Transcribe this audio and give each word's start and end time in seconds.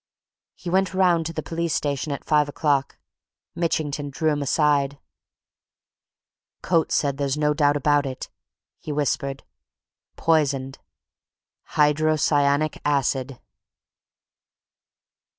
He 0.55 0.67
went 0.71 0.95
round 0.95 1.27
to 1.27 1.33
the 1.33 1.43
police 1.43 1.75
station 1.75 2.11
at 2.11 2.25
five 2.25 2.49
o'clock. 2.49 2.97
Mitchington 3.53 4.09
drew 4.09 4.31
him 4.31 4.41
aside. 4.41 4.97
"Coates 6.63 6.95
says 6.95 7.13
there's 7.17 7.37
no 7.37 7.53
doubt 7.53 7.77
about 7.77 8.07
it!" 8.07 8.27
he 8.79 8.91
whispered. 8.91 9.43
"Poisoned! 10.15 10.79
Hydrocyanic 11.75 12.79
acid!" 12.83 13.39